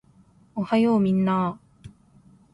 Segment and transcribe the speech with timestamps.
[0.55, 1.89] おはようみんなー